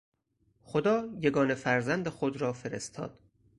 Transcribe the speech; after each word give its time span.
خدا، 0.61 1.09
یگانه 1.21 1.55
فرزند 1.55 2.09
خود 2.09 2.41
را 2.41 2.53
فرستاد. 2.53 3.19